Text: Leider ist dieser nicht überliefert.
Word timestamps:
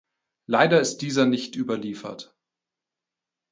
Leider 0.47 0.81
ist 0.81 1.03
dieser 1.03 1.27
nicht 1.27 1.55
überliefert. 1.55 2.35